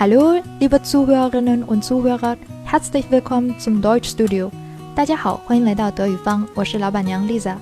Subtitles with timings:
[0.00, 4.48] Hallo, liebe Zuhörerinnen und Zuhörer, herzlich willkommen zum Deutschstudio。
[4.94, 7.56] 大家好，欢迎来到德语方，我是老板娘 Lisa。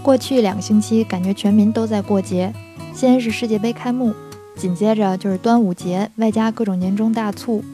[0.00, 2.52] 过去两个星期，感觉全民都在过节。
[2.94, 4.14] 先是世界杯开幕，
[4.54, 7.64] 紧接着就是端午节，外加各种年终大促。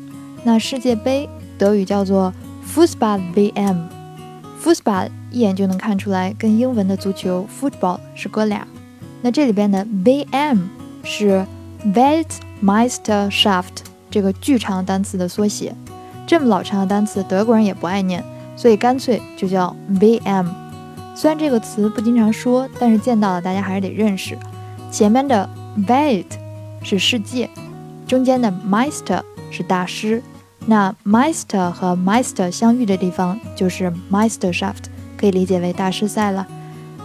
[0.43, 2.33] 那世界杯德语叫做
[2.67, 3.77] Fußball WM。
[4.65, 8.67] Fußball 一眼就能看出来，跟英文的足球 football 是哥俩。
[9.21, 10.61] 那这里边的 WM
[11.05, 11.45] 是
[11.95, 15.75] West Meisterschaft 这个巨长单词的缩写。
[16.27, 18.25] 这么老长的单词，德国人也不爱念，
[18.57, 20.47] 所以干脆就叫 VM。
[21.15, 24.39] 虽然这个词不经常说，但是见到了大家还是得认识。
[24.91, 25.49] 前面的
[25.87, 26.27] Welt
[26.83, 27.51] 是世界，
[28.07, 30.23] 中间的 Meister 是大师。
[30.65, 34.85] 那 Meister 和 Meister 相遇的地方就是 Meisterschaft，
[35.17, 36.47] 可以理解为大师赛了。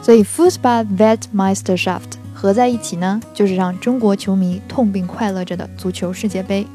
[0.01, 6.67] 所以 Fußball Weltmeisterschaft 合在一起呢，就是让中国球迷痛并快乐着的足球世界杯。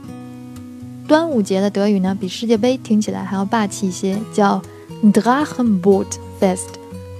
[1.06, 4.60] 端午节的德语呢，比世界杯听起来还要霸气一些，叫
[5.04, 6.66] Drachenbootfest，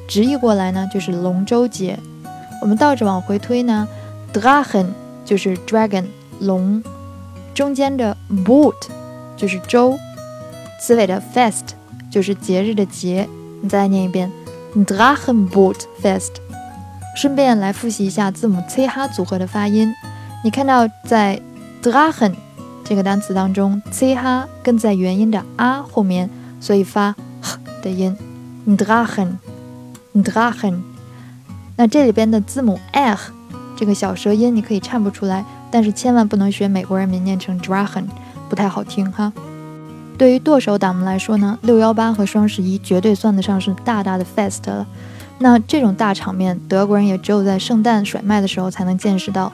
[0.09, 1.97] 直译过来呢就是龙舟节。
[2.61, 3.87] 我们倒着往回推呢
[4.33, 4.87] ，Drachen
[5.25, 6.07] 就是 dragon
[6.41, 6.83] 龙，
[7.55, 8.75] 中间的 boot
[9.37, 9.97] 就是舟，
[10.81, 11.77] 词尾的 fest
[12.11, 13.29] 就是节日的节。
[13.61, 14.33] 你再念一遍
[14.75, 16.33] Drachenbootfest。
[17.15, 19.93] 顺便来复习一下字母 ch 组合的发音。
[20.45, 21.41] 你看到在
[21.83, 22.35] Drachen
[22.85, 26.29] 这个单词当中，ch 跟在元音的 a 后面，
[26.61, 28.17] 所以发 h 的音。
[28.67, 30.81] Drachen，Drachen。
[31.77, 33.33] 那这里边的字母 h
[33.77, 38.07] 这个小舌音你可以唱不出来，但是千万不能学美国人民念成 Drachen，
[38.49, 39.33] 不太好听哈。
[40.17, 44.87] 对于剁手党们来说呢，六幺八和双十一绝对算得上是大大的 fest 了。
[45.39, 49.53] 那这种大场面，德国人也只有在圣诞甩卖的时候才能见识到。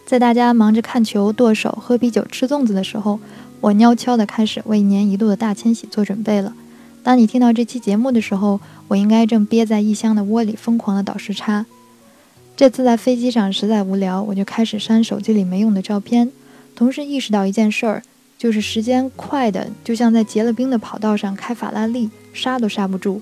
[0.06, 3.20] 在大家忙着看球、剁手、喝啤酒、吃粽子的时候，
[3.60, 6.54] 我悄悄地开始为一年一度的大迁徙做准备了。
[7.02, 11.66] 当你听到这期节目的时候，我应该正憋在异乡的窝里疯狂地倒时差。
[12.62, 16.32] 这次在飞机上实在无聊，我就开始删手机里没用的照片，
[16.76, 18.04] 同时意识到一件事儿，
[18.38, 23.20] 就是时间快的就像在结了冰的跑道上开法拉利，刹都刹不住。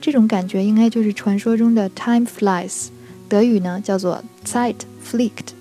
[0.00, 2.88] 这种感觉应该就是传说中的 time flies，
[3.28, 4.74] 德语呢叫做 Zeit
[5.08, 5.52] fliegt。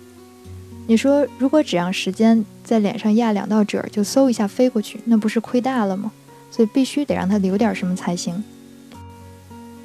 [0.87, 6.11] 你说，如果只让时间在脸上压两道褶，就嗖一下飞过去，那不是亏大了吗？
[6.49, 8.43] 所以必须得让它留点什么才行。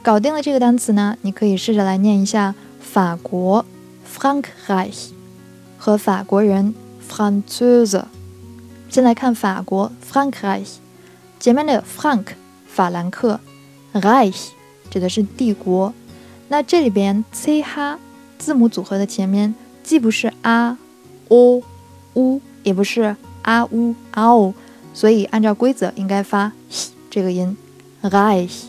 [0.03, 2.57] 搞定了这个单词呢，你可以试着来念一下
[2.91, 3.67] 法国
[4.11, 5.11] Frankreich
[5.77, 6.75] 和法国人
[7.07, 8.05] Franzose。
[8.89, 10.77] 先来看法国 Frankreich，
[11.39, 12.29] 前面的 Frank
[12.67, 13.39] 法兰克
[13.93, 14.49] ，Reich
[14.91, 15.93] 指的是帝国。
[16.49, 17.99] 那这里边 c h
[18.39, 20.75] 字母组合的前面既不是 a、
[21.29, 21.63] o、
[22.15, 24.55] u，也不是 a、u、ao，
[24.95, 27.55] 所以按照规则应该发 h 这个音
[28.03, 28.63] Reich。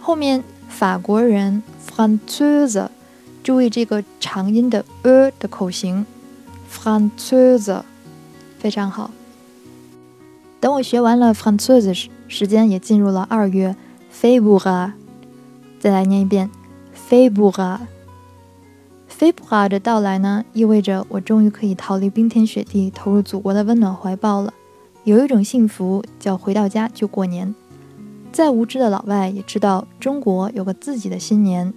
[0.00, 2.88] 后面法国人 Franzose，
[3.42, 6.04] 注意这个长音的 e 的口型
[6.70, 7.82] Franzose，
[8.58, 9.10] 非常好。
[10.60, 13.74] 等我学完了 Franzose，时时间也进入了二月
[14.12, 14.92] February，
[15.78, 16.50] 再来念一遍
[17.08, 17.78] February。
[19.08, 24.52] February 的到来呢，意味着我终于可以逃离冰天雪地，投入祖国的温暖怀抱了。
[25.04, 27.54] 有一种幸福叫回到家就过年。
[28.32, 31.72] 再无知的老外也知道，中国有个自己的新年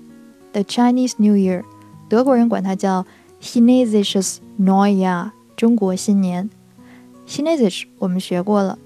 [0.53, 1.63] ，The Chinese New Year，
[2.07, 3.05] 德国人管它叫
[3.41, 6.49] Chinesisches Neujahr，中国新年。
[7.27, 8.79] Chinesisch 我们学过了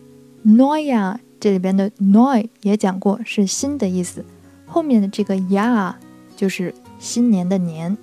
[0.43, 4.25] ，Neujahr 这里边的 Neu 也讲过是新的意思，
[4.65, 5.93] 后面的这个 Ja
[6.35, 7.95] 就是新年的年。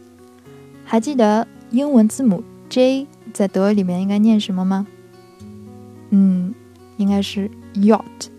[0.85, 4.87] 还记得英文字母 J 在德语里面应该念什么吗？
[6.11, 6.55] 嗯，
[6.97, 8.31] 应该是 y a t。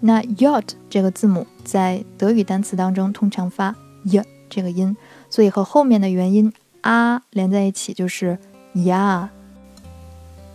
[0.00, 4.18] 那 y a t 这个字母在德语单词当中通常发 y
[4.54, 4.94] 这个音，
[5.30, 6.52] 所以和后面的元音
[6.82, 8.38] a 连在一起就是
[8.84, 9.30] 呀。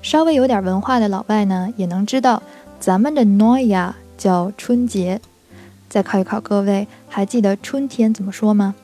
[0.03, 2.43] 稍微有点文化的老外呢，也能知道
[2.79, 5.19] 咱们的 Neujahr 叫春节。
[5.89, 8.75] 再考一考各位，还记得春天怎么说吗？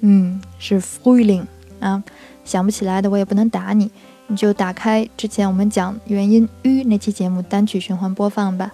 [0.00, 1.46] 嗯，是 Frühling
[1.80, 2.04] 啊。
[2.44, 3.90] 想不起来的我也不能打你，
[4.28, 8.72] 你就打开之前我们讲元音 u 那期节目单曲循环播放吧。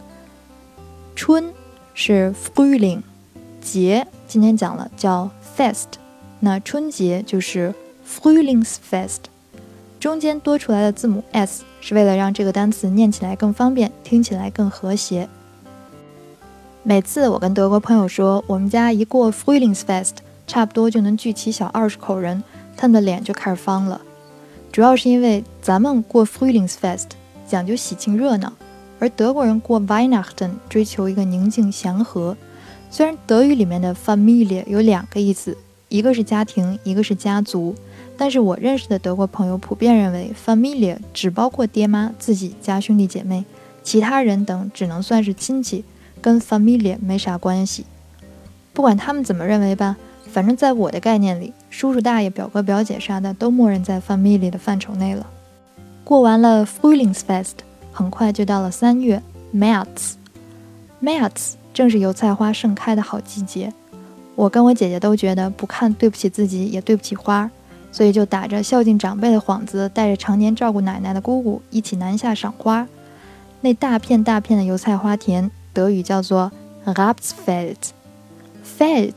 [1.15, 1.53] 春
[1.95, 3.03] 是 Frühling，
[3.71, 5.87] 节今天讲了叫 Fest，
[6.41, 7.75] 那春节就是
[8.09, 9.19] Frühlingsfest。
[10.01, 15.29] 中间多出来的字母 s 是为了让这个单词念起来更方便，听起来更和谐。
[16.83, 20.15] 每次我跟德国朋友说我们家一过 Frühlingsfest，
[20.47, 22.43] 差不多就能聚齐小二十口人，
[22.77, 24.01] 他们的脸就开始方了。
[24.73, 27.09] 主要是因为咱们过 Frühlingsfest
[27.47, 28.53] 讲究喜庆热闹，
[28.99, 32.37] 而德国人过 Weihnachten 追求一个宁静祥和。
[32.91, 35.57] 虽然德语里面的 Familie 有两个意思，
[35.89, 37.75] 一个是家庭，一个是家族。
[38.17, 43.45] 但是我认识的德国朋友普遍认为，familia 只包括爹妈、自己加兄弟姐妹，
[43.85, 45.85] 其他人等只能算是亲戚，
[46.21, 47.85] 跟 familia 没啥关系。
[48.73, 49.97] 不管他们怎么认为吧，
[50.33, 55.25] 反正在我的概念里，叔叔大爷、表哥表姐啥的都默认在 familia 的范畴内了。
[56.03, 57.53] 过完了 Frühlingsfest，
[57.93, 59.23] 很快就到了三月
[59.55, 60.15] März。
[61.01, 63.73] März 正是油菜花盛开的好季节，
[64.35, 67.49] 我跟我姐姐都觉得不看对不起自己，也对不起花。
[67.93, 72.85] 所以就打着孝敬长辈的幌子，带着常年照顾奶奶的姑姑一起南下赏花。
[73.61, 76.51] 那大片大片的油菜花田，德语叫做
[76.85, 79.15] Rapsfeld，Feld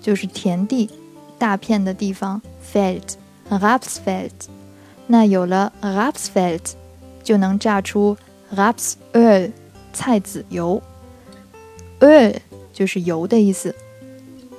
[0.00, 0.88] 就是田地，
[1.36, 2.40] 大片的地方
[2.72, 4.30] Feld，Rapsfeld。
[5.08, 6.60] 那有了 Rapsfeld，
[7.24, 8.16] 就能榨出
[8.54, 9.50] Rapsöl
[9.92, 10.80] 菜籽油
[12.04, 12.34] ö
[12.72, 13.74] 就是油的意思。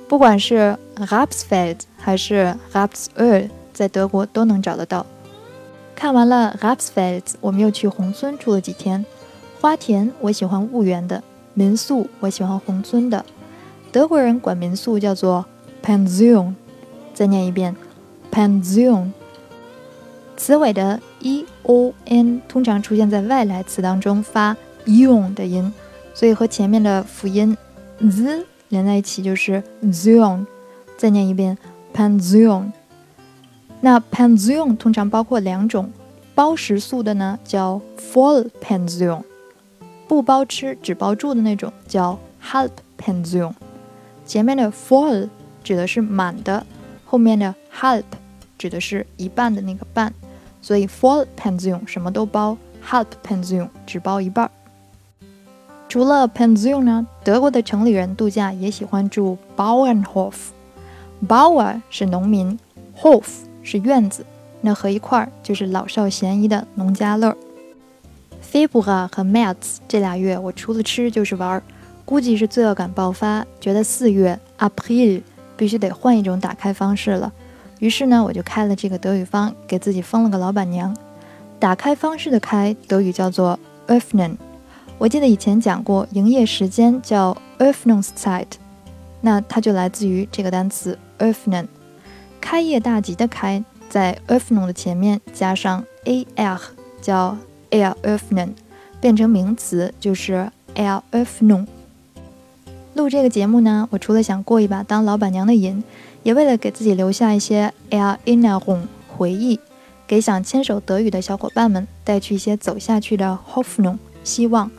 [0.08, 3.48] 不管是 Rapsfeld 还是 r a p s ö。
[3.72, 5.04] 在德国都能找得到。
[5.94, 9.04] 看完了 Rapsfeld，我们又去宏村住了几天。
[9.60, 11.22] 花田我喜欢婺源的，
[11.52, 13.22] 民宿我喜欢宏村的。
[13.92, 15.44] 德国人管民宿叫做
[15.84, 16.54] Pension。
[17.12, 17.76] 再念一遍
[18.32, 19.10] Pension。
[20.38, 25.70] 词尾的 e o n 通常出现在外来词当中发 ion 的音，
[26.16, 27.54] 所以和前面的辅音
[27.98, 30.46] z 连在一起就是 zion。
[30.96, 31.58] 再念一遍
[31.94, 32.72] Pension。
[33.82, 35.92] 那 pension 通常包括两种，
[36.34, 39.22] 包食宿的呢叫 full pension，
[40.08, 43.52] 不包吃只包住的那种叫 halb pension。
[44.24, 45.28] 前面的 full
[45.62, 46.64] 指的是满的，
[47.04, 48.02] 后面的 halb
[48.56, 50.14] 指的是一半的那个半，
[50.62, 52.56] 所以 full pension 什么都包
[52.88, 54.50] ，halb pension 只包一半。
[55.96, 60.34] 除了 pension 呢，德国的城里人度假也喜欢住 Bauernhof。
[61.26, 62.58] Bauer 是农民
[63.00, 63.24] ，Hof。
[63.62, 64.26] 是院子，
[64.60, 67.34] 那合一块儿就是老少咸宜的农家乐。
[68.52, 71.62] Februar 和 März 这俩月，我除了吃就是玩儿，
[72.04, 75.22] 估计是罪恶感爆发，觉得四月 April
[75.56, 77.32] 必须得换一种打开方式了。
[77.78, 80.94] 于是呢，我就开了这个德语方，给自己封了个老板娘。
[81.58, 84.36] 打开方式的开，德语叫做 öffnen。
[84.98, 88.46] 我记得以前讲过，营业时间叫 Öffnungszeit，
[89.20, 91.66] 那它就来自于这个单词 öffnen。
[92.40, 96.58] 开业大吉的开，在 öffnen 的前面加上 a r，
[97.02, 97.36] 叫
[97.70, 98.50] eröffnen，
[98.98, 101.66] 变成名词就是 eröffnung。
[102.94, 105.84] 录这个节目呢，我除了想过一把当老板娘的瘾，
[106.22, 109.60] 也为了给自己留下一些 Erinnerung 回忆，
[110.06, 114.70] 给想牵手德语的小伙伴们带去一些走下去的 Hoffnung 希望。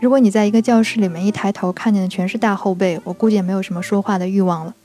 [0.02, 4.76] 如果你在一个教室里面一抬头看见的全是大后背，我估计也没有什么说话的欲望了。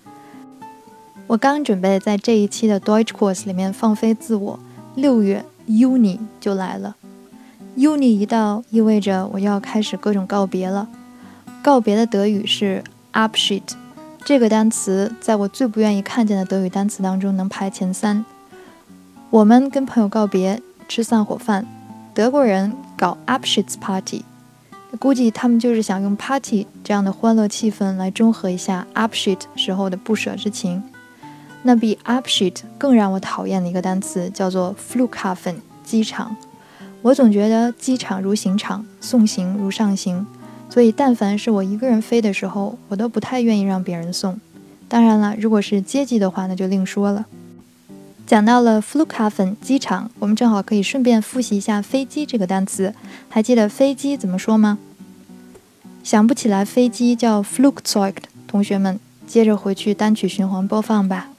[1.26, 4.60] 我刚准备在这一期的 Deutsch Course 里面放飞自我，
[4.94, 6.94] 六月 Uni 就来了。
[7.76, 10.88] Uni 一到，意味着我要开始各种告别了。
[11.62, 13.62] 告别的德语是 Abschied，
[14.24, 18.24] 这个单词在我最不愿意看见的德语单词当中能排前三。
[19.30, 21.66] 我们跟朋友告别，吃散伙饭，
[22.12, 24.20] 德国人搞 Abschiedsparty，
[24.98, 30.82] 估计他们就是想用 party 这样的欢乐气氛来中和一下 Abschied 时候的不舍之情。
[31.62, 36.36] 那比 Abschied 更让我讨厌的一个单词叫做 Flughafen，机场。
[37.02, 40.24] 我总觉得机场如行场，送行如上行，
[40.70, 44.38] 所以但凡是我一个人飞的时候，我都不太愿意让别人送。
[44.88, 47.26] 当然了，如果是接机的话，那就另说了。
[48.24, 52.94] 讲到了 Flughafen 机场，我们正好可以顺便复习一下飞机这个单词。
[53.28, 54.78] 还记得飞机怎么说吗？
[56.04, 58.14] 想不起来飞机叫 Flugzeug
[58.46, 61.30] 同学们，接着回去单曲循环播放吧。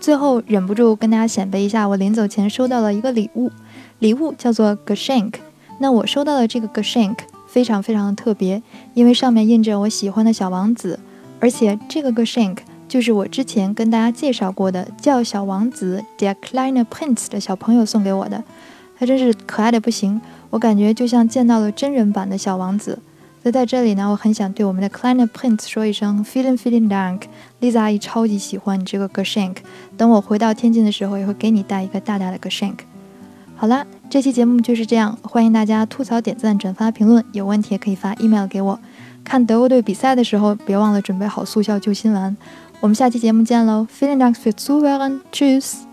[0.00, 3.50] 最后忍不住跟大家显摆一下，我临走前收到了一个礼物。
[4.00, 5.34] 礼物叫做 Geschenk，
[5.80, 7.16] 那我收到的这个 Geschenk
[7.48, 8.62] 非常非常的特别，
[8.94, 11.00] 因为上面印着我喜欢的小王子，
[11.40, 18.44] 而且这个 Geschenk 就是我之前跟大家介绍过的叫小王子 Der kleine Prinz 的小朋友送给我的，
[18.98, 22.98] 他真是可爱的不行，我感觉就像见到了真人版的小王子。
[23.42, 29.56] 所以在这里呢，我很想对我们的 Kleine Prince 说一声 Feeling Feeling Dank，Lisa 阿姨超级喜欢你这个 Geschenk，
[29.96, 32.78] 等我回到天津的时候也会给你带一个大大的 Geschenk。
[33.60, 35.18] 好啦，这期节目就是这样。
[35.20, 38.78] 欢迎大家吐槽、点赞、转发、评论，有问题也可以发 email 给我。
[39.24, 42.36] 看德国队比赛的时候，别忘了准备好速效救心丸。
[42.78, 45.18] 我们下期节目见喽！Vielen Dank fürs Zuhören.
[45.32, 45.87] Tschüss.